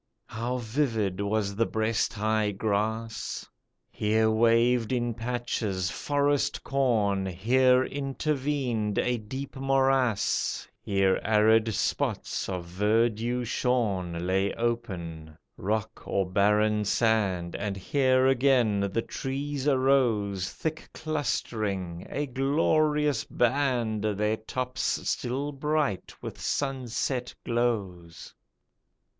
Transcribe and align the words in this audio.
How 0.25 0.57
vivid 0.57 1.21
was 1.21 1.55
the 1.55 1.67
breast 1.67 2.11
high 2.13 2.49
grass! 2.53 3.47
Here 3.91 4.31
waved 4.31 4.91
in 4.91 5.13
patches, 5.13 5.91
forest 5.91 6.63
corn, 6.63 7.27
Here 7.27 7.85
intervened 7.85 8.97
a 8.97 9.17
deep 9.19 9.55
morass, 9.55 10.67
Here 10.81 11.21
arid 11.23 11.71
spots 11.75 12.49
of 12.49 12.65
verdure 12.65 13.45
shorn 13.45 14.25
Lay 14.25 14.51
open, 14.55 15.37
rock 15.55 16.07
or 16.07 16.27
barren 16.27 16.83
sand, 16.83 17.55
And 17.55 17.77
here 17.77 18.25
again 18.25 18.79
the 18.91 19.03
trees 19.03 19.67
arose 19.67 20.51
Thick 20.51 20.89
clustering, 20.95 22.07
a 22.09 22.25
glorious 22.25 23.23
band 23.23 24.03
Their 24.03 24.37
tops 24.37 25.07
still 25.07 25.51
bright 25.51 26.15
with 26.23 26.41
sunset 26.41 27.35
glows. 27.45 28.33